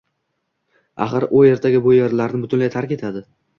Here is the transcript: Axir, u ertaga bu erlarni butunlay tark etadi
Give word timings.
Axir, 1.05 1.27
u 1.41 1.43
ertaga 1.51 1.83
bu 1.89 1.95
erlarni 2.09 2.43
butunlay 2.47 2.75
tark 2.79 2.99
etadi 3.01 3.25